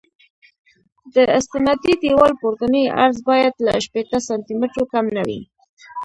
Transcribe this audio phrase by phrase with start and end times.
[1.15, 5.39] د استنادي دیوال پورتنی عرض باید له شپېته سانتي مترو کم نه وي